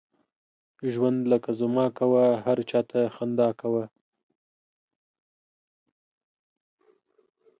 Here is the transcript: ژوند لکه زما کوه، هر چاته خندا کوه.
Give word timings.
ژوند 0.93 1.19
لکه 1.31 1.51
زما 1.61 1.85
کوه، 1.97 2.25
هر 2.45 2.57
چاته 2.69 3.01
خندا 3.15 3.49
کوه. 3.59 3.83